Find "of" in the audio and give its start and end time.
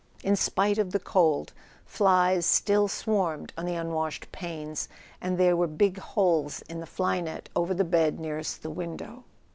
0.79-0.93